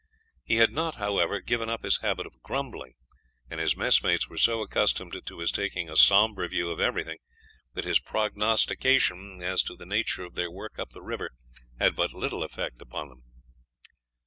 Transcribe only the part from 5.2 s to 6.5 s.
to his taking a somber